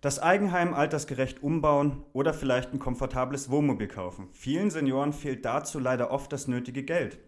[0.00, 4.28] Das Eigenheim altersgerecht umbauen oder vielleicht ein komfortables Wohnmobil kaufen.
[4.32, 7.18] Vielen Senioren fehlt dazu leider oft das nötige Geld.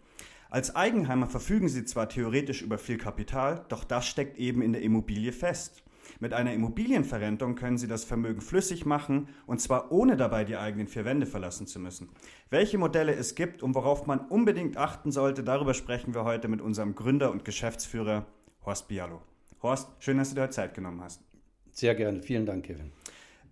[0.48, 4.80] Als Eigenheimer verfügen sie zwar theoretisch über viel Kapital, doch das steckt eben in der
[4.80, 5.82] Immobilie fest.
[6.18, 10.88] Mit einer Immobilienverrentung können Sie das Vermögen flüssig machen und zwar ohne dabei die eigenen
[10.88, 12.08] vier Wände verlassen zu müssen.
[12.48, 16.62] Welche Modelle es gibt und worauf man unbedingt achten sollte, darüber sprechen wir heute mit
[16.62, 18.24] unserem Gründer und Geschäftsführer
[18.64, 19.20] Horst Bialo.
[19.62, 21.31] Horst, schön, dass du dir heute Zeit genommen hast.
[21.72, 22.22] Sehr gerne.
[22.22, 22.92] Vielen Dank, Kevin.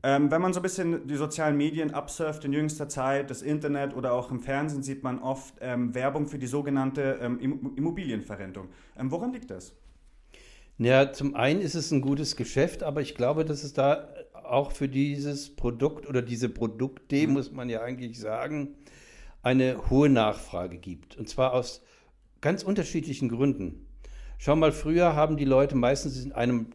[0.03, 3.95] Ähm, wenn man so ein bisschen die sozialen Medien absurft in jüngster Zeit, das Internet
[3.95, 7.39] oder auch im Fernsehen, sieht man oft ähm, Werbung für die sogenannte ähm,
[7.77, 8.69] Immobilienverrentung.
[8.99, 9.75] Ähm, woran liegt das?
[10.79, 14.73] Ja, zum einen ist es ein gutes Geschäft, aber ich glaube, dass es da auch
[14.73, 17.35] für dieses Produkt oder diese Produkte, mhm.
[17.35, 18.77] muss man ja eigentlich sagen,
[19.43, 21.19] eine hohe Nachfrage gibt.
[21.19, 21.83] Und zwar aus
[22.41, 23.87] ganz unterschiedlichen Gründen.
[24.39, 26.69] Schau mal, früher haben die Leute meistens in einem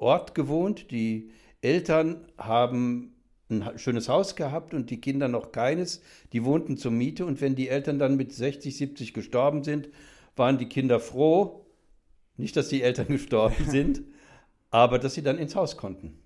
[0.00, 0.90] Ort gewohnt.
[0.90, 3.14] Die Eltern haben
[3.50, 6.02] ein schönes Haus gehabt und die Kinder noch keines.
[6.32, 9.88] Die wohnten zur Miete und wenn die Eltern dann mit 60, 70 gestorben sind,
[10.36, 11.66] waren die Kinder froh,
[12.36, 14.02] nicht, dass die Eltern gestorben sind,
[14.70, 16.18] aber dass sie dann ins Haus konnten.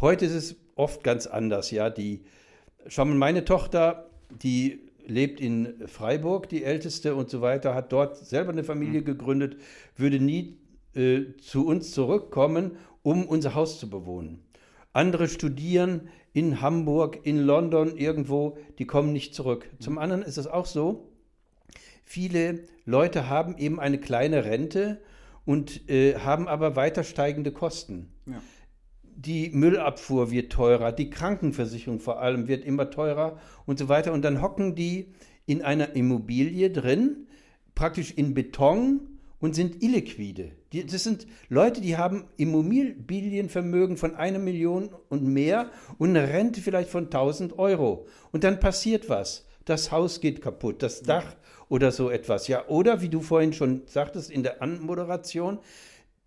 [0.00, 1.88] Heute ist es oft ganz anders, ja.
[1.88, 2.24] Die,
[2.86, 8.16] schau mal, meine Tochter, die lebt in Freiburg, die älteste und so weiter, hat dort
[8.18, 9.06] selber eine Familie mhm.
[9.06, 9.56] gegründet,
[9.96, 10.58] würde nie
[10.94, 14.40] äh, zu uns zurückkommen um unser Haus zu bewohnen.
[14.92, 19.70] Andere studieren in Hamburg, in London, irgendwo, die kommen nicht zurück.
[19.78, 21.06] Zum anderen ist es auch so,
[22.04, 25.00] viele Leute haben eben eine kleine Rente
[25.44, 28.08] und äh, haben aber weiter steigende Kosten.
[28.26, 28.42] Ja.
[29.04, 34.12] Die Müllabfuhr wird teurer, die Krankenversicherung vor allem wird immer teurer und so weiter.
[34.12, 35.14] Und dann hocken die
[35.46, 37.28] in einer Immobilie drin,
[37.76, 40.52] praktisch in Beton und sind illiquide.
[40.72, 46.60] Die, das sind Leute, die haben Immobilienvermögen von einer Million und mehr und eine Rente
[46.60, 48.06] vielleicht von 1000 Euro.
[48.32, 49.46] Und dann passiert was.
[49.64, 51.36] Das Haus geht kaputt, das Dach
[51.68, 52.48] oder so etwas.
[52.48, 55.58] Ja, oder wie du vorhin schon sagtest in der Anmoderation,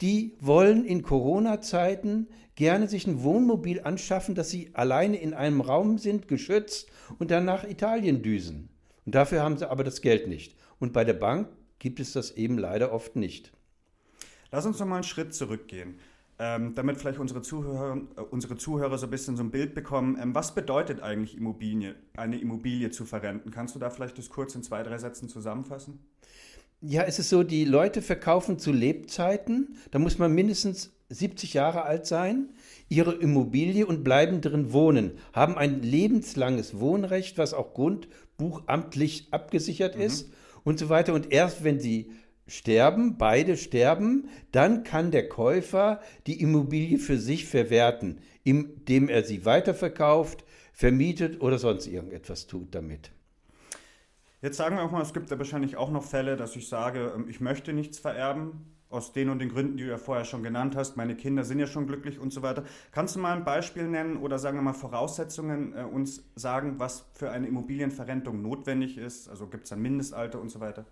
[0.02, 5.98] die wollen in Corona-Zeiten gerne sich ein Wohnmobil anschaffen, dass sie alleine in einem Raum
[5.98, 8.70] sind, geschützt und dann nach Italien düsen.
[9.06, 10.56] Und dafür haben sie aber das Geld nicht.
[10.80, 13.52] Und bei der Bank gibt es das eben leider oft nicht.
[14.52, 15.96] Lass uns noch mal einen Schritt zurückgehen,
[16.38, 20.18] ähm, damit vielleicht unsere Zuhörer, äh, unsere Zuhörer so ein bisschen so ein Bild bekommen.
[20.22, 23.52] Ähm, was bedeutet eigentlich Immobilie, eine Immobilie zu verrenten?
[23.52, 26.00] Kannst du da vielleicht das kurz in zwei, drei Sätzen zusammenfassen?
[26.82, 31.84] Ja, es ist so, die Leute verkaufen zu Lebzeiten, da muss man mindestens 70 Jahre
[31.84, 32.50] alt sein,
[32.88, 40.02] ihre Immobilie und bleiben drin wohnen, haben ein lebenslanges Wohnrecht, was auch grundbuchamtlich abgesichert mhm.
[40.04, 40.32] ist
[40.64, 41.14] und so weiter.
[41.14, 42.12] Und erst wenn sie
[42.48, 49.46] sterben, beide sterben, dann kann der Käufer die Immobilie für sich verwerten, indem er sie
[49.46, 50.44] weiterverkauft,
[50.74, 53.12] vermietet oder sonst irgendetwas tut damit.
[54.42, 57.12] Jetzt sagen wir auch mal, es gibt ja wahrscheinlich auch noch Fälle, dass ich sage,
[57.16, 60.42] ähm, ich möchte nichts vererben, aus den und den Gründen, die du ja vorher schon
[60.42, 60.98] genannt hast.
[60.98, 62.64] Meine Kinder sind ja schon glücklich und so weiter.
[62.92, 67.06] Kannst du mal ein Beispiel nennen oder sagen wir mal Voraussetzungen äh, uns sagen, was
[67.14, 69.30] für eine Immobilienverrentung notwendig ist?
[69.30, 70.86] Also gibt es ein Mindestalter und so weiter?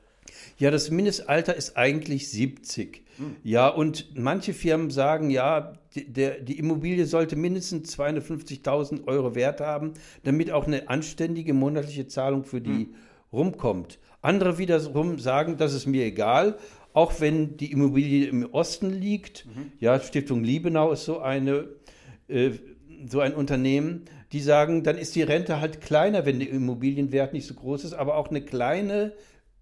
[0.58, 3.04] Ja, das Mindestalter ist eigentlich 70.
[3.18, 3.36] Hm.
[3.44, 9.62] Ja, und manche Firmen sagen, ja, die, der, die Immobilie sollte mindestens 250.000 Euro Wert
[9.62, 9.94] haben,
[10.24, 12.96] damit auch eine anständige monatliche Zahlung für die hm.
[13.32, 14.00] rumkommt.
[14.22, 16.58] Andere wiederum sagen, das ist mir egal,
[16.98, 19.46] auch wenn die Immobilie im Osten liegt.
[19.46, 19.72] Mhm.
[19.80, 21.68] Ja, Stiftung Liebenau ist so eine,
[22.28, 22.54] äh,
[23.08, 27.46] so ein Unternehmen, die sagen, dann ist die Rente halt kleiner, wenn der Immobilienwert nicht
[27.46, 29.14] so groß ist, aber auch eine kleine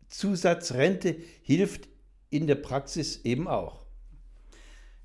[0.07, 1.89] Zusatzrente hilft
[2.29, 3.85] in der Praxis eben auch.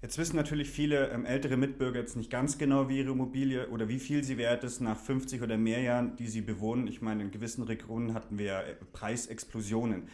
[0.00, 3.88] Jetzt wissen natürlich viele ähm, ältere Mitbürger jetzt nicht ganz genau, wie ihre Immobilie oder
[3.88, 6.86] wie viel sie wert ist nach 50 oder mehr Jahren, die sie bewohnen.
[6.86, 10.04] Ich meine, in gewissen Regionen hatten wir ja äh, Preisexplosionen.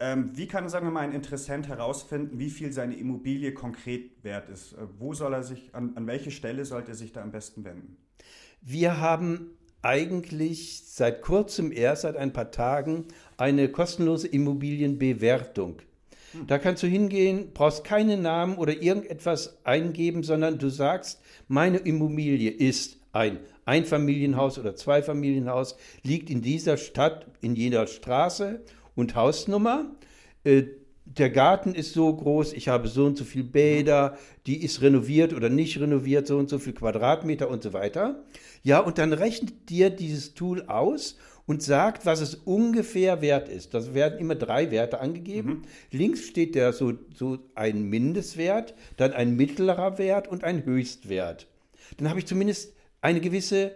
[0.00, 4.48] Ähm, wie kann, sagen wir mal, ein Interessent herausfinden, wie viel seine Immobilie konkret wert
[4.48, 4.74] ist?
[4.74, 7.64] Äh, wo soll er sich, an, an welche Stelle sollte er sich da am besten
[7.64, 7.96] wenden?
[8.60, 9.50] Wir haben
[9.82, 13.06] eigentlich seit kurzem erst, seit ein paar Tagen,
[13.36, 15.80] eine kostenlose Immobilienbewertung.
[16.46, 22.50] Da kannst du hingehen, brauchst keinen Namen oder irgendetwas eingeben, sondern du sagst, meine Immobilie
[22.50, 28.60] ist ein Einfamilienhaus oder Zweifamilienhaus, liegt in dieser Stadt, in jeder Straße
[28.98, 29.86] und Hausnummer.
[30.44, 30.64] Äh,
[31.04, 35.32] der Garten ist so groß, ich habe so und so viele Bäder, die ist renoviert
[35.32, 38.24] oder nicht renoviert, so und so viel Quadratmeter und so weiter.
[38.62, 41.16] Ja, und dann rechnet dir dieses Tool aus
[41.46, 43.72] und sagt, was es ungefähr wert ist.
[43.72, 45.48] Das werden immer drei Werte angegeben.
[45.48, 45.62] Mhm.
[45.98, 51.46] Links steht der so, so ein Mindestwert, dann ein mittlerer Wert und ein Höchstwert.
[51.96, 53.72] dann habe ich zumindest eine gewisse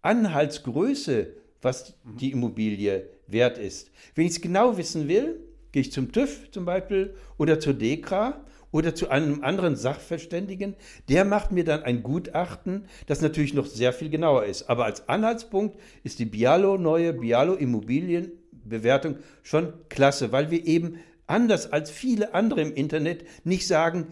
[0.00, 3.90] Anhaltsgröße, was die Immobilie wert ist.
[4.14, 5.40] Wenn ich es genau wissen will,
[5.72, 10.74] gehe ich zum TÜV zum Beispiel oder zur DEKRA oder zu einem anderen Sachverständigen.
[11.08, 14.68] Der macht mir dann ein Gutachten, das natürlich noch sehr viel genauer ist.
[14.68, 21.72] Aber als Anhaltspunkt ist die Bialo neue Bialo Immobilienbewertung schon klasse, weil wir eben anders
[21.72, 24.08] als viele andere im Internet nicht sagen,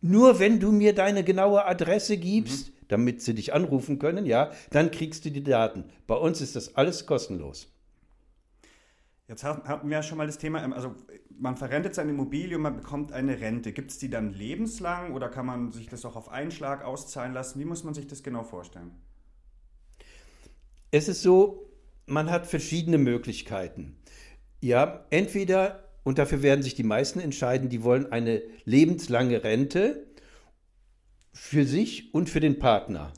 [0.00, 2.75] nur wenn du mir deine genaue Adresse gibst, mhm.
[2.88, 5.84] Damit sie dich anrufen können, ja, dann kriegst du die Daten.
[6.06, 7.72] Bei uns ist das alles kostenlos.
[9.28, 10.94] Jetzt hatten wir ja schon mal das Thema, ähm, also
[11.38, 13.72] man verrentet seine Immobilie und man bekommt eine Rente.
[13.72, 17.32] Gibt es die dann lebenslang oder kann man sich das auch auf einen Schlag auszahlen
[17.32, 17.58] lassen?
[17.58, 18.92] Wie muss man sich das genau vorstellen?
[20.92, 21.68] Es ist so,
[22.06, 23.96] man hat verschiedene Möglichkeiten.
[24.60, 30.05] Ja, entweder, und dafür werden sich die meisten entscheiden, die wollen eine lebenslange Rente
[31.36, 33.12] für sich und für den Partner.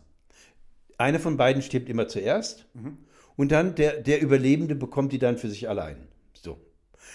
[0.99, 2.67] Einer von beiden stirbt immer zuerst.
[2.75, 2.99] Mhm
[3.39, 6.09] und dann der, der Überlebende bekommt die dann für sich allein.
[6.33, 6.59] So.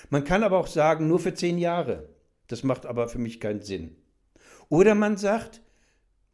[0.09, 2.07] Man kann aber auch sagen, nur für zehn Jahre.
[2.47, 3.97] Das macht aber für mich keinen Sinn.
[4.69, 5.61] Oder man sagt,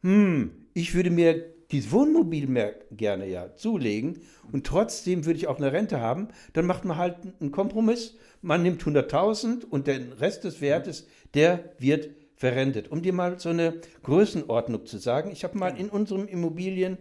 [0.02, 4.20] hm, ich würde mir dieses Wohnmobil mehr gerne ja zulegen
[4.52, 8.16] und trotzdem würde ich auch eine Rente haben, dann macht man halt einen Kompromiss.
[8.42, 12.90] Man nimmt 100.000 und den Rest des Wertes, der wird verrentet.
[12.90, 16.96] Um dir mal so eine Größenordnung zu sagen, ich habe mal in unserem Immobilien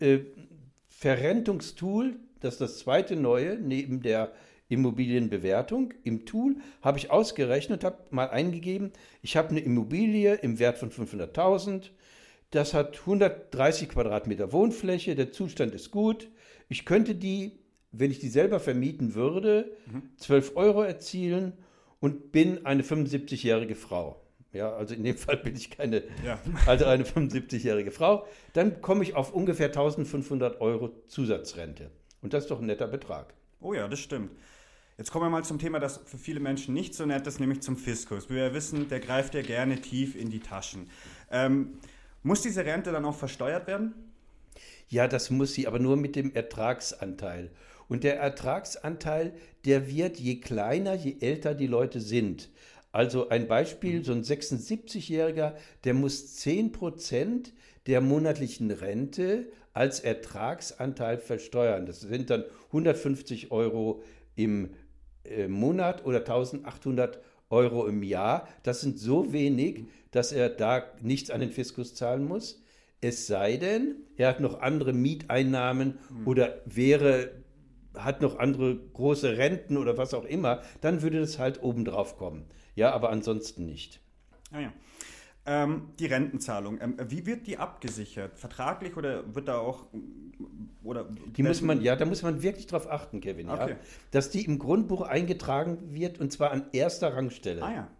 [0.00, 0.18] äh,
[2.40, 4.32] das ist das zweite neue neben der
[4.68, 5.94] Immobilienbewertung.
[6.02, 8.90] Im Tool habe ich ausgerechnet, habe mal eingegeben,
[9.22, 11.90] ich habe eine Immobilie im Wert von 500.000.
[12.50, 16.28] Das hat 130 Quadratmeter Wohnfläche, der Zustand ist gut.
[16.68, 17.60] Ich könnte die,
[17.92, 19.76] wenn ich die selber vermieten würde,
[20.16, 21.52] 12 Euro erzielen
[22.00, 24.25] und bin eine 75-jährige Frau
[24.56, 26.38] ja, also in dem Fall bin ich keine, ja.
[26.66, 31.90] also eine 75-jährige Frau, dann komme ich auf ungefähr 1500 Euro Zusatzrente.
[32.22, 33.34] Und das ist doch ein netter Betrag.
[33.60, 34.30] Oh ja, das stimmt.
[34.98, 37.60] Jetzt kommen wir mal zum Thema, das für viele Menschen nicht so nett ist, nämlich
[37.60, 38.30] zum Fiskus.
[38.30, 40.88] Wir wissen, der greift ja gerne tief in die Taschen.
[41.30, 41.78] Ähm,
[42.22, 43.94] muss diese Rente dann auch versteuert werden?
[44.88, 47.50] Ja, das muss sie, aber nur mit dem Ertragsanteil.
[47.88, 52.48] Und der Ertragsanteil, der wird je kleiner, je älter die Leute sind.
[52.96, 55.52] Also ein Beispiel, so ein 76-Jähriger,
[55.84, 57.52] der muss 10%
[57.86, 61.84] der monatlichen Rente als Ertragsanteil versteuern.
[61.84, 64.02] Das sind dann 150 Euro
[64.34, 64.70] im
[65.24, 67.20] äh, Monat oder 1800
[67.50, 68.48] Euro im Jahr.
[68.62, 72.62] Das sind so wenig, dass er da nichts an den Fiskus zahlen muss.
[73.02, 77.42] Es sei denn, er hat noch andere Mieteinnahmen oder wäre
[77.94, 82.46] hat noch andere große Renten oder was auch immer, dann würde das halt obendrauf kommen.
[82.76, 84.00] Ja, aber ansonsten nicht.
[84.52, 84.72] Ah ja.
[85.48, 88.38] Ähm, die Rentenzahlung, ähm, wie wird die abgesichert?
[88.38, 89.86] Vertraglich oder wird da auch
[90.82, 93.70] oder die muss man ja, da muss man wirklich drauf achten, Kevin, okay.
[93.70, 93.76] ja,
[94.10, 97.62] dass die im Grundbuch eingetragen wird und zwar an erster Rangstelle.
[97.62, 97.90] Ah ja.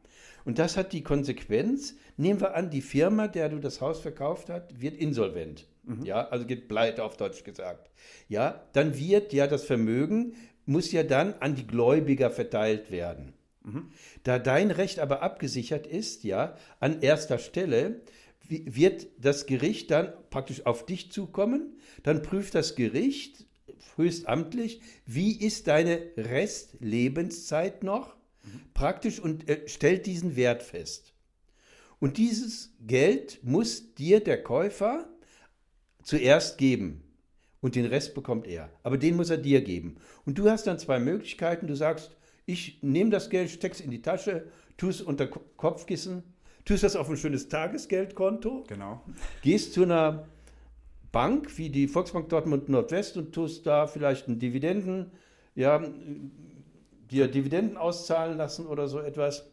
[0.45, 4.49] Und das hat die Konsequenz, nehmen wir an, die Firma, der du das Haus verkauft
[4.49, 5.67] hast, wird insolvent.
[5.85, 6.05] Mhm.
[6.05, 7.91] Ja, also geht pleite auf Deutsch gesagt.
[8.29, 10.35] Ja, dann wird ja das Vermögen,
[10.65, 13.36] muss ja dann an die Gläubiger verteilt werden.
[13.67, 13.91] Mhm.
[14.23, 18.01] Da dein Recht aber abgesichert ist, ja, an erster Stelle,
[18.49, 23.45] wird das Gericht dann praktisch auf dich zukommen, dann prüft das Gericht
[23.97, 28.61] höchstamtlich, wie ist deine Restlebenszeit noch mhm.
[28.73, 31.13] praktisch und äh, stellt diesen Wert fest.
[31.99, 35.09] Und dieses Geld muss dir der Käufer
[36.05, 37.03] zuerst geben
[37.61, 38.71] und den Rest bekommt er.
[38.85, 39.97] Aber den muss er dir geben.
[40.25, 41.67] Und du hast dann zwei Möglichkeiten.
[41.67, 42.16] Du sagst,
[42.47, 44.45] ich nehme das Geld, steck's in die Tasche,
[44.77, 46.23] tue es unter Kopfkissen,
[46.65, 48.65] tust das auf ein schönes Tagesgeldkonto.
[48.69, 49.03] Genau.
[49.43, 50.29] Gehst zu einer
[51.13, 55.11] Bank wie die Volksbank Dortmund Nordwest und tust da vielleicht einen Dividenden,
[55.55, 55.83] ja,
[57.11, 59.51] dir Dividenden auszahlen lassen oder so etwas.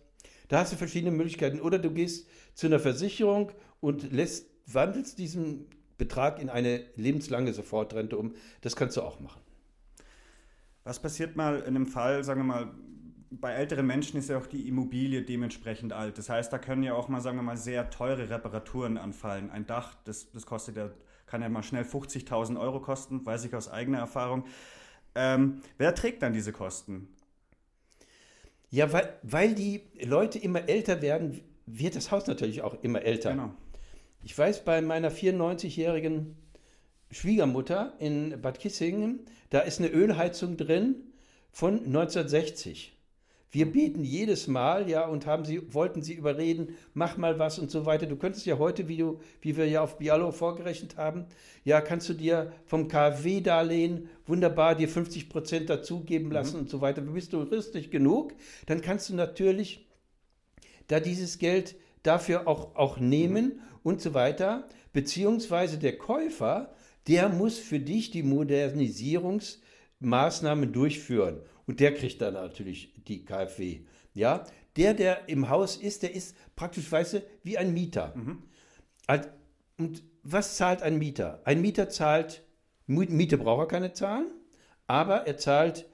[0.49, 1.61] Da hast du verschiedene Möglichkeiten.
[1.61, 8.17] Oder du gehst zu einer Versicherung und lässt, wandelst diesen Betrag in eine lebenslange Sofortrente
[8.17, 8.33] um.
[8.61, 9.41] Das kannst du auch machen.
[10.83, 12.71] Was passiert mal in einem Fall, sagen wir mal,
[13.39, 16.17] bei älteren Menschen ist ja auch die Immobilie dementsprechend alt.
[16.17, 19.49] Das heißt, da können ja auch mal, sagen wir mal, sehr teure Reparaturen anfallen.
[19.49, 20.91] Ein Dach, das, das kostet ja,
[21.25, 24.45] kann ja mal schnell 50.000 Euro kosten, weiß ich aus eigener Erfahrung.
[25.15, 27.07] Ähm, wer trägt dann diese Kosten?
[28.69, 33.31] Ja, weil, weil die Leute immer älter werden, wird das Haus natürlich auch immer älter.
[33.31, 33.53] Genau.
[34.23, 36.35] Ich weiß, bei meiner 94-jährigen
[37.13, 40.95] Schwiegermutter in Bad Kissingen, da ist eine Ölheizung drin
[41.51, 42.93] von 1960.
[43.53, 47.69] Wir beten jedes Mal, ja, und haben sie, wollten sie überreden, mach mal was und
[47.69, 48.07] so weiter.
[48.07, 51.27] Du könntest ja heute, wie, du, wie wir ja auf Bialo vorgerechnet haben,
[51.63, 56.61] ja, kannst du dir vom KfW-Darlehen wunderbar dir 50 Prozent dazugeben lassen mhm.
[56.63, 57.01] und so weiter.
[57.01, 58.33] Bist du rüstig genug,
[58.65, 59.87] dann kannst du natürlich
[60.87, 63.59] da dieses Geld dafür auch, auch nehmen mhm.
[63.83, 64.67] und so weiter.
[64.93, 66.73] Beziehungsweise der Käufer,
[67.07, 71.41] der muss für dich die Modernisierungsmaßnahmen durchführen.
[71.65, 73.79] Und der kriegt dann natürlich die KfW.
[74.13, 74.45] Ja,
[74.75, 78.13] der, der im Haus ist, der ist praktisch, weißt du, wie ein Mieter.
[78.15, 78.43] Mhm.
[79.77, 81.41] Und was zahlt ein Mieter?
[81.45, 82.43] Ein Mieter zahlt,
[82.87, 84.27] Miete braucht er keine zahlen,
[84.87, 85.85] aber er zahlt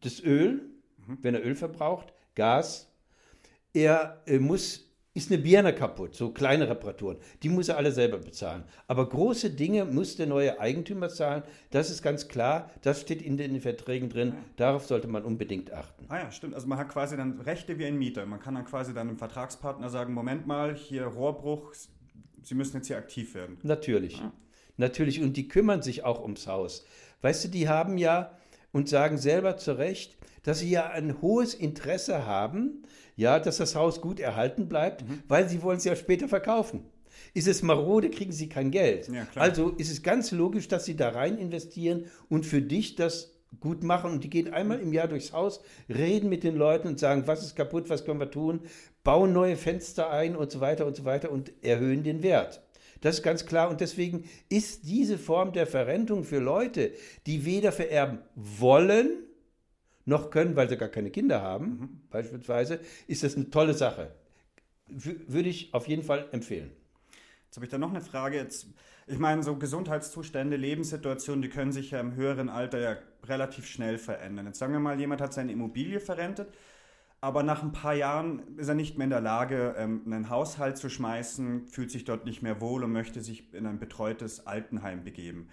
[0.00, 0.62] das Öl,
[1.06, 1.18] mhm.
[1.22, 2.88] wenn er Öl verbraucht, Gas.
[3.72, 7.18] Er äh, muss ist eine Birne kaputt, so kleine Reparaturen.
[7.42, 8.64] Die muss er alle selber bezahlen.
[8.86, 11.42] Aber große Dinge muss der neue Eigentümer zahlen.
[11.70, 12.70] Das ist ganz klar.
[12.80, 14.28] Das steht in den Verträgen drin.
[14.28, 14.44] Ja.
[14.56, 16.06] Darauf sollte man unbedingt achten.
[16.08, 16.54] Ah ja, stimmt.
[16.54, 18.24] Also man hat quasi dann Rechte wie ein Mieter.
[18.24, 21.74] Man kann dann quasi dann dem Vertragspartner sagen, Moment mal, hier Rohrbruch,
[22.42, 23.58] Sie müssen jetzt hier aktiv werden.
[23.62, 24.18] Natürlich.
[24.18, 24.32] Ja.
[24.76, 25.20] Natürlich.
[25.20, 26.84] Und die kümmern sich auch ums Haus.
[27.20, 28.36] Weißt du, die haben ja
[28.72, 32.82] und sagen selber zu Recht, dass sie ja ein hohes Interesse haben,
[33.16, 35.22] ja, dass das Haus gut erhalten bleibt, mhm.
[35.28, 36.84] weil sie wollen es ja später verkaufen.
[37.34, 39.08] Ist es marode, kriegen sie kein Geld.
[39.08, 43.32] Ja, also ist es ganz logisch, dass sie da rein investieren und für dich das
[43.60, 44.12] gut machen.
[44.12, 47.42] Und die gehen einmal im Jahr durchs Haus, reden mit den Leuten und sagen, was
[47.42, 48.60] ist kaputt, was können wir tun,
[49.04, 52.62] bauen neue Fenster ein und so weiter und so weiter und erhöhen den Wert.
[53.00, 53.68] Das ist ganz klar.
[53.68, 56.92] Und deswegen ist diese Form der Verrentung für Leute,
[57.26, 59.10] die weder vererben wollen,
[60.04, 62.00] noch können, weil sie gar keine Kinder haben, mhm.
[62.10, 64.14] beispielsweise, ist das eine tolle Sache.
[64.88, 66.70] W würde ich auf jeden Fall empfehlen.
[67.46, 68.36] Jetzt habe ich da noch eine Frage.
[68.36, 68.66] Jetzt,
[69.06, 73.98] ich meine, so Gesundheitszustände, Lebenssituationen, die können sich ja im höheren Alter ja relativ schnell
[73.98, 74.46] verändern.
[74.46, 76.48] Jetzt sagen wir mal, jemand hat seine Immobilie verrentet,
[77.20, 80.78] aber nach ein paar Jahren ist er nicht mehr in der Lage, ähm, einen Haushalt
[80.78, 85.04] zu schmeißen, fühlt sich dort nicht mehr wohl und möchte sich in ein betreutes Altenheim
[85.04, 85.48] begeben.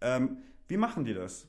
[0.00, 1.46] Ähm, wie machen die das?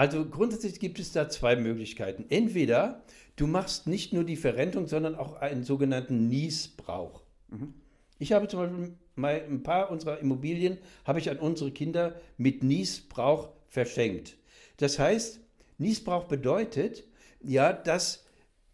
[0.00, 2.24] Also grundsätzlich gibt es da zwei Möglichkeiten.
[2.30, 3.02] Entweder
[3.36, 7.22] du machst nicht nur die Verrentung, sondern auch einen sogenannten Niesbrauch.
[7.48, 7.74] Mhm.
[8.18, 12.62] Ich habe zum Beispiel mal ein paar unserer Immobilien habe ich an unsere Kinder mit
[12.62, 14.38] Niesbrauch verschenkt.
[14.78, 15.40] Das heißt,
[15.76, 17.04] Niesbrauch bedeutet
[17.42, 18.24] ja, dass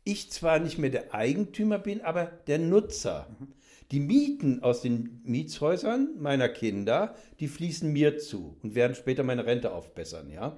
[0.05, 3.27] ich zwar nicht mehr der Eigentümer bin, aber der Nutzer.
[3.41, 3.49] Mhm.
[3.91, 9.45] Die Mieten aus den Mietshäusern meiner Kinder, die fließen mir zu und werden später meine
[9.45, 10.57] Rente aufbessern, ja.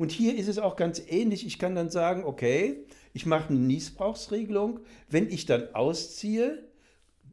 [0.00, 1.46] Und hier ist es auch ganz ähnlich.
[1.46, 4.80] Ich kann dann sagen, okay, ich mache eine Niesbrauchsregelung.
[5.10, 6.66] Wenn ich dann ausziehe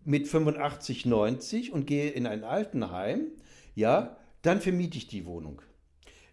[0.03, 3.27] mit 85, 90 und gehe in ein Altenheim,
[3.74, 5.62] ja, dann vermiete ich die Wohnung.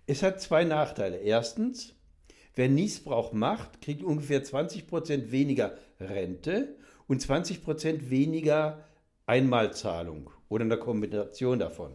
[0.08, 1.18] Es hat zwei Nachteile.
[1.18, 1.94] Erstens,
[2.56, 6.74] wer Niesbrauch macht, kriegt ungefähr 20 Prozent weniger Rente
[7.06, 8.82] und 20 Prozent weniger
[9.26, 11.92] Einmalzahlung oder eine Kombination davon.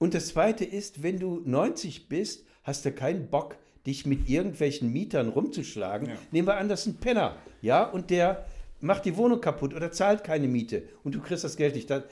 [0.00, 3.56] Und das Zweite ist, wenn du 90 bist, hast du keinen Bock,
[3.86, 6.10] dich mit irgendwelchen Mietern rumzuschlagen.
[6.10, 6.16] Ja.
[6.30, 8.44] Nehmen wir an, das ist ein Penner, ja, und der
[8.80, 11.88] macht die Wohnung kaputt oder zahlt keine Miete und du kriegst das Geld nicht.
[11.88, 12.04] Das,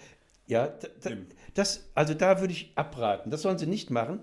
[0.46, 1.12] ja, das,
[1.54, 3.30] das, also da würde ich abraten.
[3.30, 4.20] Das sollen sie nicht machen.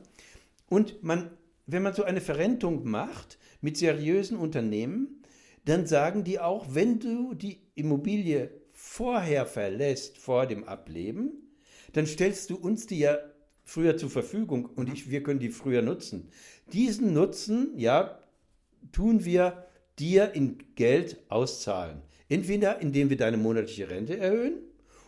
[0.70, 1.30] Und man,
[1.68, 5.22] wenn man so eine Verrentung macht mit seriösen Unternehmen,
[5.66, 11.32] dann sagen die auch, wenn du die Immobilie vorher verlässt, vor dem Ableben,
[11.94, 13.18] dann stellst du uns die ja
[13.63, 16.29] früher zur Verfügung und ich, wir können die früher nutzen.
[16.72, 18.20] Diesen Nutzen, ja,
[18.91, 19.65] tun wir
[20.00, 22.01] dir in Geld auszahlen.
[22.29, 24.55] Entweder indem wir deine monatliche Rente erhöhen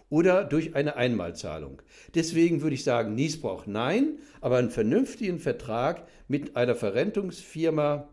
[0.10, 1.82] oder durch eine Einmalzahlung.
[2.14, 8.08] Deswegen würde ich sagen, Niesbrauch nein, aber einen vernünftigen Vertrag mit einer Verrentungsfirma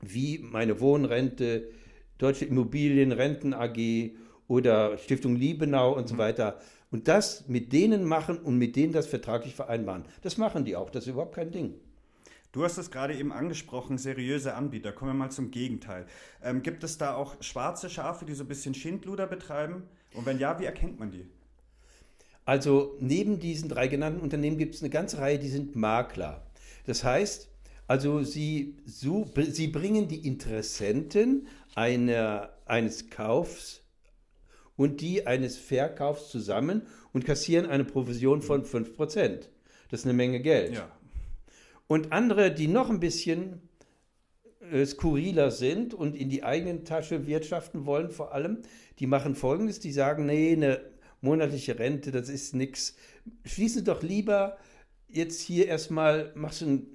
[0.00, 1.70] wie meine Wohnrente,
[2.18, 4.12] Deutsche Immobilienrenten AG
[4.46, 6.18] oder Stiftung Liebenau und so mhm.
[6.18, 6.58] weiter
[6.90, 10.04] und das mit denen machen und mit denen das vertraglich vereinbaren.
[10.22, 11.74] Das machen die auch, das ist überhaupt kein Ding.
[12.52, 14.90] Du hast es gerade eben angesprochen, seriöse Anbieter.
[14.90, 16.06] Kommen wir mal zum Gegenteil.
[16.42, 19.84] Ähm, gibt es da auch schwarze Schafe, die so ein bisschen Schindluder betreiben?
[20.14, 21.26] Und wenn ja, wie erkennt man die?
[22.44, 26.44] Also neben diesen drei genannten Unternehmen gibt es eine ganze Reihe, die sind Makler.
[26.86, 27.48] Das heißt,
[27.86, 33.79] also sie, sie bringen die Interessenten einer, eines Kaufs
[34.80, 39.40] und die eines Verkaufs zusammen und kassieren eine Provision von 5%.
[39.90, 40.72] Das ist eine Menge Geld.
[40.72, 40.90] Ja.
[41.86, 43.60] Und andere, die noch ein bisschen
[44.72, 48.62] äh, skurriler sind und in die eigene Tasche wirtschaften wollen, vor allem,
[48.98, 50.80] die machen folgendes: die sagen, nee, eine
[51.20, 52.96] monatliche Rente, das ist nichts.
[53.44, 54.56] Schließen doch lieber
[55.08, 56.86] jetzt hier erstmal, machst du ein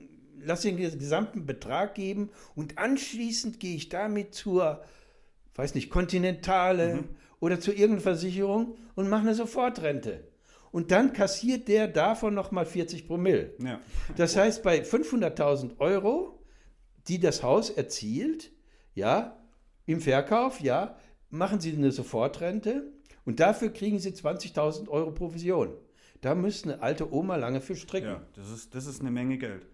[0.42, 4.84] lasse den gesamten Betrag geben und anschließend gehe ich damit zur,
[5.54, 7.10] weiß nicht, Kontinentale mhm.
[7.40, 10.28] Oder zu irgendeiner Versicherung und mache eine Sofortrente.
[10.72, 13.54] Und dann kassiert der davon nochmal 40 Promille.
[13.60, 13.80] Ja.
[14.18, 16.44] Das heißt, bei 500.000 Euro,
[17.08, 18.52] die das Haus erzielt,
[18.94, 19.38] ja,
[19.86, 20.98] im Verkauf, ja,
[21.30, 22.92] machen Sie eine Sofortrente
[23.24, 25.76] und dafür kriegen Sie 20.000 Euro Provision.
[26.22, 28.10] Da müsste eine alte Oma lange für stricken.
[28.10, 29.68] Ja, das ist, das ist eine Menge Geld.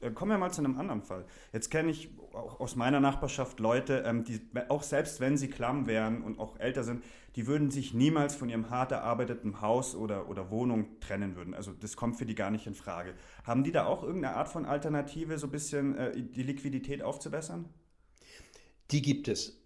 [0.00, 1.24] Äh, kommen wir mal zu einem anderen Fall.
[1.52, 5.86] Jetzt kenne ich auch aus meiner Nachbarschaft Leute, ähm, die auch selbst wenn sie klamm
[5.86, 7.02] wären und auch älter sind,
[7.36, 11.54] die würden sich niemals von ihrem hart erarbeiteten Haus oder, oder Wohnung trennen würden.
[11.54, 13.14] Also das kommt für die gar nicht in Frage.
[13.44, 17.66] Haben die da auch irgendeine Art von Alternative, so ein bisschen äh, die Liquidität aufzubessern?
[18.90, 19.58] Die gibt es.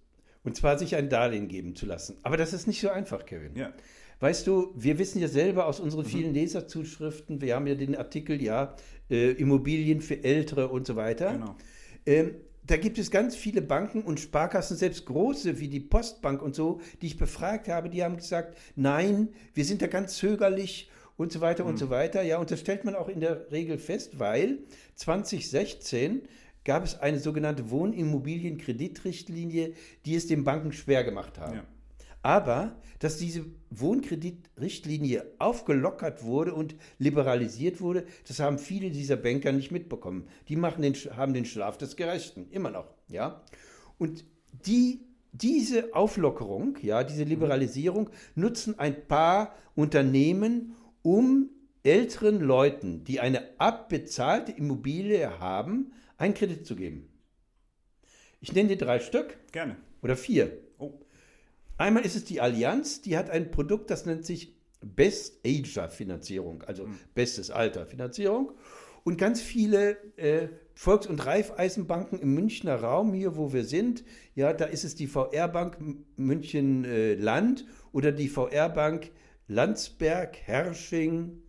[0.45, 2.19] Und zwar sich ein Darlehen geben zu lassen.
[2.23, 3.57] Aber das ist nicht so einfach, Kevin.
[3.57, 3.73] Ja.
[4.21, 6.09] Weißt du, wir wissen ja selber aus unseren mhm.
[6.09, 8.77] vielen Leserzuschriften, wir haben ja den Artikel, ja,
[9.11, 11.33] äh, Immobilien für Ältere und so weiter.
[11.33, 11.57] Genau.
[12.07, 16.55] Ähm, da gibt es ganz viele Banken und Sparkassen, selbst große wie die Postbank und
[16.55, 21.33] so, die ich befragt habe, die haben gesagt, nein, wir sind da ganz zögerlich und
[21.33, 21.71] so weiter mhm.
[21.71, 22.23] und so weiter.
[22.23, 24.59] Ja, und das stellt man auch in der Regel fest, weil
[24.97, 26.23] 2016
[26.65, 31.57] gab es eine sogenannte Wohnimmobilienkreditrichtlinie, die es den Banken schwer gemacht haben.
[31.57, 31.65] Ja.
[32.27, 39.71] Aber dass diese Wohnkreditrichtlinie aufgelockert wurde und liberalisiert wurde, das haben viele dieser Banker nicht
[39.71, 40.27] mitbekommen.
[40.49, 42.93] Die machen den, haben den Schlaf des Gerechten, immer noch.
[43.07, 43.43] Ja?
[43.99, 44.25] Und
[44.67, 51.51] die, diese Auflockerung, ja, diese Liberalisierung nutzen ein paar Unternehmen, um
[51.85, 57.09] älteren Leuten, die eine abbezahlte Immobilie haben, einen Kredit zu geben.
[58.41, 59.37] Ich nenne dir drei Stück.
[59.53, 59.77] Gerne.
[60.03, 60.66] Oder vier.
[61.79, 66.63] Einmal ist es die Allianz, die hat ein Produkt, das nennt sich Best Ager Finanzierung,
[66.63, 66.99] also mhm.
[67.15, 68.53] bestes Alter Finanzierung.
[69.05, 74.05] Und ganz viele äh, Volks- und Raiffeisenbanken im Münchner Raum, hier wo wir sind,
[74.35, 75.79] ja, da ist es die VR-Bank
[76.17, 79.13] München äh, Land oder die VR-Bank
[79.49, 81.43] Landsberg, Hersching,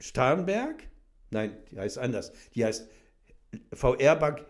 [0.00, 0.88] Starnberg.
[1.30, 2.32] Nein, die heißt anders.
[2.54, 2.88] Die heißt
[3.72, 4.44] VR-Bank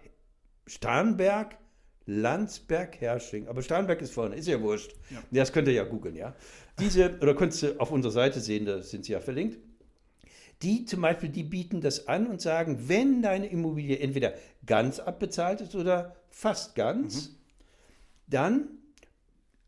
[0.66, 1.58] Starnberg,
[2.06, 3.48] Landsberg-Hersching.
[3.48, 4.94] Aber Starnberg ist vorne, ist ja wurscht.
[5.10, 5.22] Ja.
[5.30, 6.34] Das könnt ihr ja googeln, ja.
[6.78, 9.58] Diese, oder könnt ihr auf unserer Seite sehen, da sind sie ja verlinkt.
[10.62, 14.34] Die zum Beispiel, die bieten das an und sagen, wenn deine Immobilie entweder
[14.66, 17.34] ganz abbezahlt ist oder fast ganz, mhm.
[18.26, 18.68] dann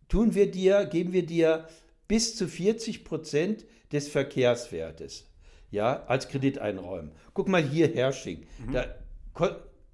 [0.09, 1.67] tun wir dir, geben wir dir
[2.09, 5.27] bis zu 40 Prozent des Verkehrswertes
[5.73, 7.11] ja, als Kredit einräumen.
[7.35, 8.47] Guck mal hier Hersching.
[8.67, 8.73] Mhm.
[8.73, 8.95] Da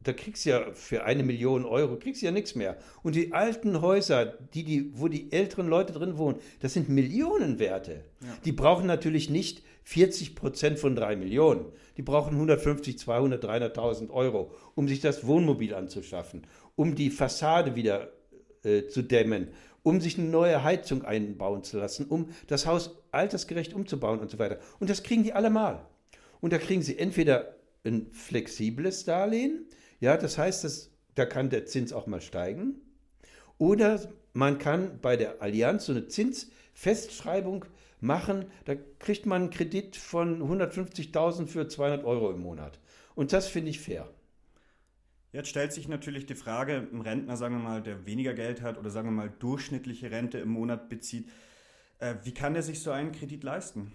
[0.09, 2.79] da kriegst du ja für eine Million Euro, kriegst du ja nichts mehr.
[3.03, 8.05] Und die alten Häuser, die, die, wo die älteren Leute drin wohnen, das sind Millionenwerte.
[8.23, 8.29] Ja.
[8.47, 11.67] Die brauchen natürlich nicht 40 Prozent von drei Millionen.
[11.99, 18.11] Die brauchen 150, 200, 300.000 Euro, um sich das Wohnmobil anzuschaffen, um die Fassade wieder
[18.65, 19.49] äh, zu dämmen,
[19.83, 24.39] um sich eine neue Heizung einbauen zu lassen, um das Haus altersgerecht umzubauen und so
[24.39, 24.59] weiter.
[24.81, 25.87] Und das kriegen die allemal.
[26.41, 29.67] Und da kriegen sie entweder ein flexibles Darlehen,
[30.01, 32.81] ja, das heißt, dass, da kann der Zins auch mal steigen.
[33.59, 34.01] Oder
[34.33, 37.65] man kann bei der Allianz so eine Zinsfestschreibung
[38.01, 38.47] machen.
[38.65, 42.79] Da kriegt man einen Kredit von 150.000 für 200 Euro im Monat.
[43.15, 44.09] Und das finde ich fair.
[45.33, 48.79] Jetzt stellt sich natürlich die Frage, ein Rentner, sagen wir mal, der weniger Geld hat
[48.79, 51.29] oder sagen wir mal durchschnittliche Rente im Monat bezieht,
[51.99, 53.93] äh, wie kann er sich so einen Kredit leisten?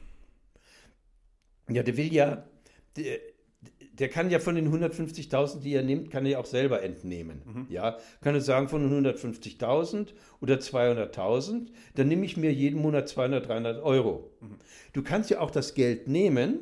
[1.70, 2.44] Ja, der will ja,
[2.98, 3.20] der,
[4.00, 7.42] der kann ja von den 150.000, die er nimmt, kann er ja auch selber entnehmen.
[7.46, 7.66] Mhm.
[7.70, 13.48] Ja, kann er sagen von 150.000 oder 200.000, dann nehme ich mir jeden Monat 200,
[13.48, 14.32] 300 Euro.
[14.42, 14.58] Mhm.
[14.94, 16.60] Du kannst ja auch das Geld nehmen,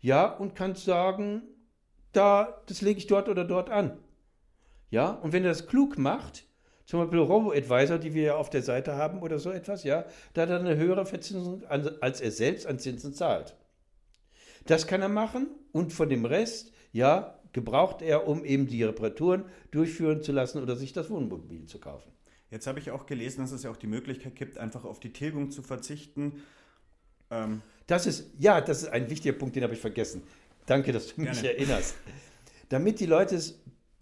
[0.00, 1.42] ja, und kannst sagen,
[2.12, 3.98] da, das lege ich dort oder dort an.
[4.90, 6.44] Ja, und wenn er das klug macht,
[6.84, 10.42] zum Beispiel Robo-Advisor, die wir ja auf der Seite haben oder so etwas, ja, da
[10.42, 13.56] hat er eine höhere Verzinsung, als er selbst an Zinsen zahlt.
[14.66, 19.44] Das kann er machen und von dem Rest, ja, gebraucht er, um eben die Reparaturen
[19.70, 22.10] durchführen zu lassen oder sich das Wohnmobil zu kaufen.
[22.50, 25.12] Jetzt habe ich auch gelesen, dass es ja auch die Möglichkeit gibt, einfach auf die
[25.12, 26.42] Tilgung zu verzichten.
[27.30, 30.22] Ähm das ist, ja, das ist ein wichtiger Punkt, den habe ich vergessen.
[30.66, 31.54] Danke, dass du mich Gerne.
[31.54, 31.94] erinnerst.
[32.68, 33.40] Damit die Leute,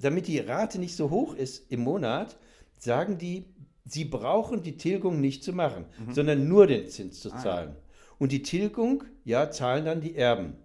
[0.01, 2.37] damit die Rate nicht so hoch ist im Monat,
[2.77, 3.47] sagen die,
[3.85, 6.13] sie brauchen die Tilgung nicht zu machen, mhm.
[6.15, 7.77] sondern nur den Zins zu zahlen.
[7.77, 8.15] Ah.
[8.19, 10.57] Und die Tilgung, ja, zahlen dann die Erben.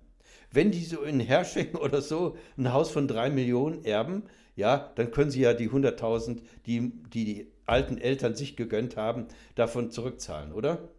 [0.55, 4.23] Wenn die so in Hersching oder so ein Haus von drei Millionen erben,
[4.55, 9.27] ja, dann können sie ja die 100.000, die, die die alten Eltern sich gegönnt haben,
[9.55, 10.89] davon zurückzahlen, oder?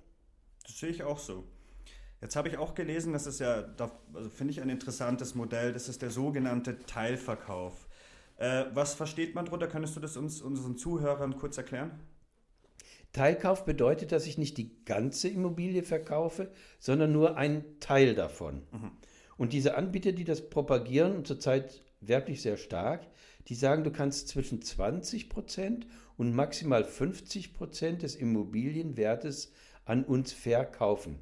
[0.65, 1.45] Das sehe ich auch so.
[2.21, 3.65] Jetzt habe ich auch gelesen, das ist ja,
[4.15, 7.89] also finde ich ein interessantes Modell, das ist der sogenannte Teilverkauf.
[8.37, 9.69] Äh, was versteht man darunter?
[9.69, 11.99] Könntest du das uns, unseren Zuhörern kurz erklären?
[13.13, 18.63] Teilkauf bedeutet, dass ich nicht die ganze Immobilie verkaufe, sondern nur einen Teil davon.
[18.73, 18.91] Mhm.
[19.37, 23.07] Und diese Anbieter, die das propagieren, und zurzeit wirklich sehr stark,
[23.49, 29.53] die sagen, du kannst zwischen 20 Prozent und maximal 50 Prozent des Immobilienwertes
[29.85, 31.19] an uns verkaufen.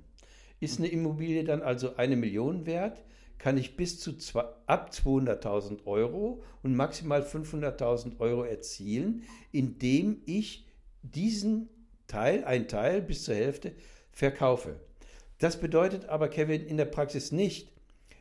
[0.60, 3.02] Ist eine Immobilie dann also eine Million wert,
[3.38, 10.66] kann ich bis zu zwei, ab 200.000 Euro und maximal 500.000 Euro erzielen, indem ich
[11.02, 11.68] diesen
[12.06, 13.72] Teil, ein Teil bis zur Hälfte,
[14.12, 14.76] verkaufe.
[15.38, 17.73] Das bedeutet aber, Kevin, in der Praxis nicht,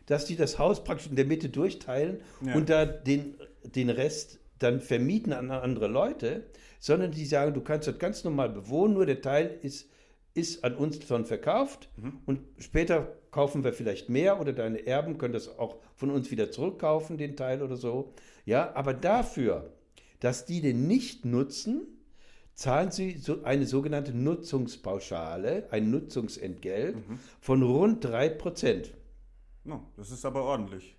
[0.05, 2.55] dass die das Haus praktisch in der Mitte durchteilen ja.
[2.55, 6.43] und da den, den Rest dann vermieten an andere Leute,
[6.79, 9.89] sondern die sagen, du kannst das ganz normal bewohnen, nur der Teil ist
[10.33, 12.21] ist an uns schon verkauft mhm.
[12.25, 16.51] und später kaufen wir vielleicht mehr oder deine Erben können das auch von uns wieder
[16.51, 18.13] zurückkaufen, den Teil oder so.
[18.45, 19.73] Ja, aber dafür,
[20.19, 21.81] dass die den nicht nutzen,
[22.55, 27.19] zahlen sie so eine sogenannte Nutzungspauschale, ein Nutzungsentgelt mhm.
[27.39, 28.89] von rund 3%.
[29.63, 30.95] No, das ist aber ordentlich.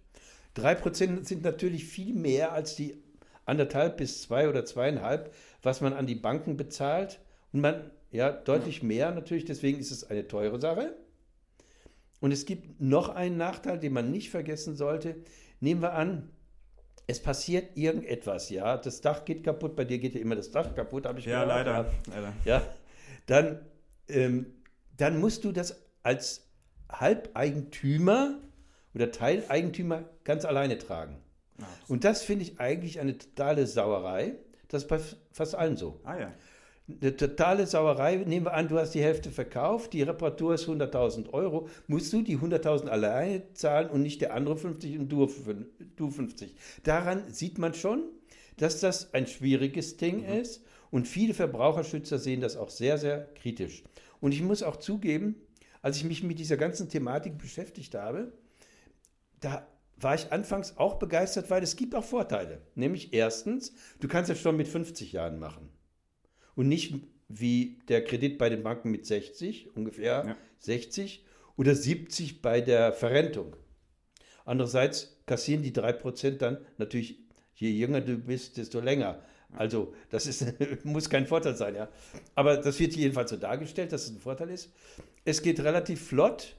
[0.56, 3.02] 3% sind natürlich viel mehr als die
[3.44, 7.20] anderthalb bis zwei oder zweieinhalb, was man an die Banken bezahlt.
[7.52, 10.94] Und man ja, deutlich mehr natürlich, deswegen ist es eine teure Sache.
[12.20, 15.16] Und es gibt noch einen Nachteil, den man nicht vergessen sollte.
[15.58, 16.30] Nehmen wir an,
[17.06, 20.74] es passiert irgendetwas, ja, das Dach geht kaputt, bei dir geht ja immer das Dach
[20.74, 21.66] kaputt, habe ich ja, gehört.
[21.66, 22.32] Leider, leider.
[22.44, 22.62] Ja,
[23.26, 23.60] dann,
[24.08, 24.46] ähm,
[24.96, 26.46] dann musst du das als
[26.90, 28.38] Halbeigentümer
[28.94, 31.18] oder Teileigentümer ganz alleine tragen.
[31.60, 34.34] Ach, Und das finde ich eigentlich eine totale Sauerei.
[34.68, 34.98] Das ist bei
[35.32, 36.00] fast allen so.
[36.04, 36.32] Ah ja
[36.88, 38.16] eine totale Sauerei.
[38.16, 42.22] Nehmen wir an, du hast die Hälfte verkauft, die Reparatur ist 100.000 Euro, musst du
[42.22, 45.30] die 100.000 alleine zahlen und nicht der andere 50 und du,
[45.96, 46.54] du 50.
[46.82, 48.02] Daran sieht man schon,
[48.58, 50.40] dass das ein schwieriges Ding mhm.
[50.40, 53.82] ist und viele Verbraucherschützer sehen das auch sehr, sehr kritisch.
[54.20, 55.36] Und ich muss auch zugeben,
[55.82, 58.32] als ich mich mit dieser ganzen Thematik beschäftigt habe,
[59.44, 62.62] da war ich anfangs auch begeistert, weil es gibt auch Vorteile.
[62.74, 65.68] Nämlich erstens, du kannst es schon mit 50 Jahren machen
[66.54, 66.94] und nicht
[67.28, 70.36] wie der Kredit bei den Banken mit 60, ungefähr ja.
[70.60, 71.24] 60
[71.56, 73.56] oder 70 bei der Verrentung.
[74.44, 77.18] Andererseits kassieren die 3% dann natürlich,
[77.54, 79.22] je jünger du bist, desto länger.
[79.52, 80.44] Also das ist,
[80.84, 81.88] muss kein Vorteil sein, ja.
[82.34, 84.72] Aber das wird jedenfalls so dargestellt, dass es ein Vorteil ist.
[85.24, 86.56] Es geht relativ flott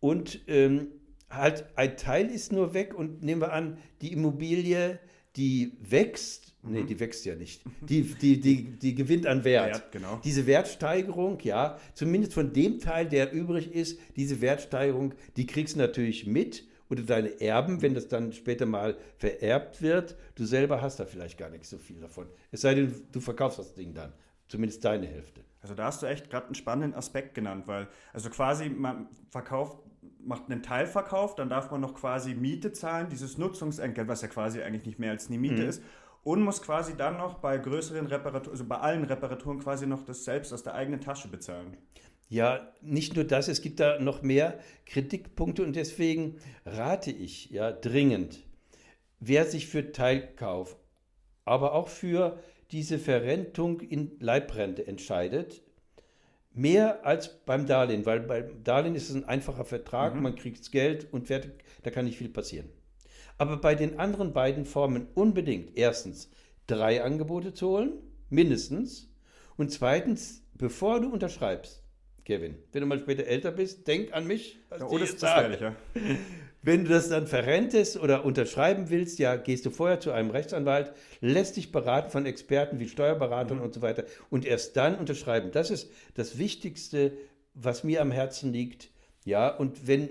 [0.00, 0.88] und ähm,
[1.30, 4.98] halt ein Teil ist nur weg und nehmen wir an, die Immobilie,
[5.36, 6.86] die wächst Nee, mhm.
[6.86, 7.62] die wächst ja nicht.
[7.80, 9.68] Die, die, die, die gewinnt an Wert.
[9.68, 10.20] Wert genau.
[10.24, 15.78] Diese Wertsteigerung, ja, zumindest von dem Teil, der übrig ist, diese Wertsteigerung, die kriegst du
[15.78, 20.16] natürlich mit oder deine Erben, wenn das dann später mal vererbt wird.
[20.34, 22.26] Du selber hast da vielleicht gar nicht so viel davon.
[22.50, 24.12] Es sei denn, du verkaufst das Ding dann.
[24.48, 25.42] Zumindest deine Hälfte.
[25.60, 29.78] Also da hast du echt gerade einen spannenden Aspekt genannt, weil also quasi man verkauft
[30.26, 34.62] macht einen Teilverkauf, dann darf man noch quasi Miete zahlen, dieses Nutzungsentgelt, was ja quasi
[34.62, 35.68] eigentlich nicht mehr als eine Miete mhm.
[35.68, 35.82] ist
[36.26, 40.24] und muss quasi dann noch bei größeren Reparaturen, also bei allen Reparaturen quasi noch das
[40.24, 41.76] selbst aus der eigenen Tasche bezahlen.
[42.28, 47.70] Ja, nicht nur das, es gibt da noch mehr Kritikpunkte und deswegen rate ich ja
[47.70, 48.40] dringend,
[49.20, 50.76] wer sich für Teilkauf,
[51.44, 52.40] aber auch für
[52.72, 55.62] diese Verrentung in Leibrente entscheidet,
[56.56, 60.22] mehr als beim Darlehen, weil beim Darlehen ist es ein einfacher Vertrag, mhm.
[60.22, 62.68] man kriegt Geld und da kann nicht viel passieren.
[63.38, 66.30] Aber bei den anderen beiden Formen unbedingt erstens
[66.66, 67.92] drei Angebote zu holen,
[68.30, 69.12] mindestens.
[69.56, 71.82] Und zweitens, bevor du unterschreibst,
[72.24, 74.58] Kevin, wenn du mal später älter bist, denk an mich.
[74.70, 75.76] Ja, oh, das ist gefährlich, ja.
[76.66, 80.90] Wenn du das dann verrentest oder unterschreiben willst, ja, gehst du vorher zu einem Rechtsanwalt,
[81.20, 83.62] lässt dich beraten von Experten wie Steuerberatern mhm.
[83.62, 85.52] und so weiter und erst dann unterschreiben.
[85.52, 87.12] Das ist das Wichtigste,
[87.54, 88.90] was mir am Herzen liegt.
[89.24, 90.08] Ja, und wenn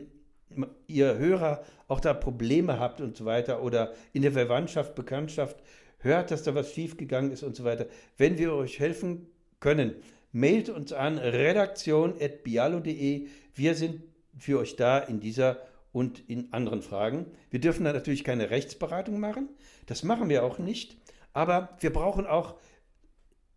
[0.87, 5.57] ihr Hörer auch da Probleme habt und so weiter oder in der Verwandtschaft, Bekanntschaft
[5.99, 7.87] hört, dass da was schiefgegangen ist und so weiter.
[8.15, 9.27] Wenn wir euch helfen
[9.59, 9.93] können,
[10.31, 13.27] mailt uns an redaktion.bialo.de.
[13.53, 14.03] Wir sind
[14.37, 15.57] für euch da in dieser
[15.95, 17.25] und in anderen Fragen.
[17.51, 19.47] Wir dürfen da natürlich keine Rechtsberatung machen.
[19.85, 20.97] Das machen wir auch nicht.
[21.31, 22.59] Aber wir brauchen auch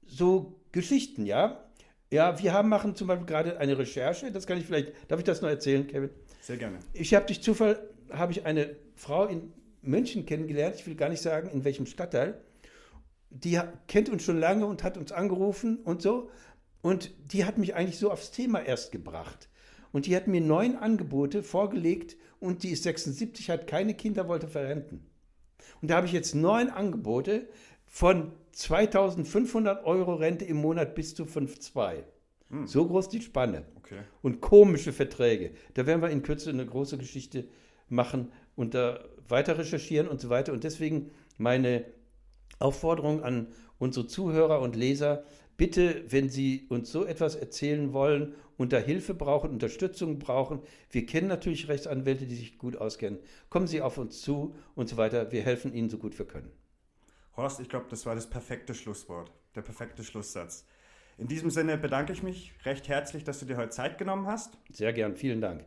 [0.07, 1.69] so Geschichten, ja.
[2.13, 4.31] Ja, wir haben machen zum Beispiel gerade eine Recherche.
[4.31, 6.11] Das kann ich vielleicht, darf ich das noch erzählen, Kevin?
[6.41, 6.79] Sehr gerne.
[6.93, 10.77] Ich habe durch Zufall habe ich eine Frau in München kennengelernt.
[10.77, 12.41] Ich will gar nicht sagen, in welchem Stadtteil.
[13.31, 16.31] Die kennt uns schon lange und hat uns angerufen und so.
[16.83, 19.49] Und die hat mich eigentlich so aufs Thema erst gebracht.
[19.93, 24.49] und die hat mir neun Angebote vorgelegt und die ist 76, hat keine Kinder, wollte
[24.49, 25.05] verrenten.
[25.81, 27.49] Und da habe ich jetzt neun Angebote
[27.87, 32.05] von 2500 Euro Rente im Monat bis zu 5,2.
[32.51, 32.67] Hm.
[32.67, 33.65] So groß die Spanne.
[33.77, 34.01] Okay.
[34.23, 35.53] Und komische Verträge.
[35.75, 37.49] Da werden wir in Kürze eine große Geschichte
[37.89, 40.53] machen und da weiter recherchieren und so weiter.
[40.53, 41.85] Und deswegen meine
[42.59, 43.49] Aufforderung an
[43.79, 45.25] unsere Zuhörer und Leser,
[45.59, 51.05] bitte, wenn Sie uns so etwas erzählen wollen und da Hilfe brauchen, Unterstützung brauchen, wir
[51.05, 53.19] kennen natürlich Rechtsanwälte, die sich gut auskennen,
[53.51, 55.31] kommen Sie auf uns zu und so weiter.
[55.31, 56.51] Wir helfen Ihnen so gut wir können.
[57.37, 60.65] Horst, ich glaube, das war das perfekte Schlusswort, der perfekte Schlusssatz.
[61.19, 64.57] In diesem Sinne bedanke ich mich recht herzlich, dass du dir heute Zeit genommen hast.
[64.73, 65.65] Sehr gern, vielen Dank.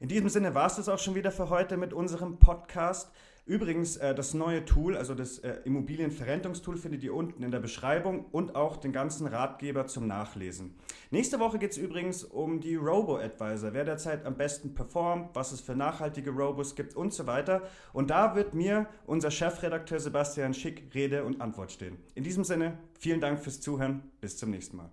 [0.00, 3.10] In diesem Sinne war es das auch schon wieder für heute mit unserem Podcast.
[3.46, 8.24] Übrigens, äh, das neue Tool, also das äh, Immobilienverrentungstool, findet ihr unten in der Beschreibung
[8.32, 10.74] und auch den ganzen Ratgeber zum Nachlesen.
[11.10, 15.60] Nächste Woche geht es übrigens um die Robo-Advisor, wer derzeit am besten performt, was es
[15.60, 17.62] für nachhaltige Robos gibt und so weiter.
[17.92, 21.98] Und da wird mir unser Chefredakteur Sebastian Schick Rede und Antwort stehen.
[22.14, 24.10] In diesem Sinne, vielen Dank fürs Zuhören.
[24.22, 24.90] Bis zum nächsten Mal.